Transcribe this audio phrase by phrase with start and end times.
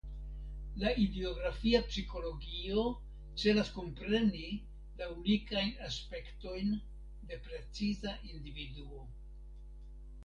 [0.83, 2.85] La idiografia psikologio
[3.43, 4.41] celas kompreni
[5.03, 6.75] la unikajn aspektojn
[7.31, 9.07] de preciza individuo.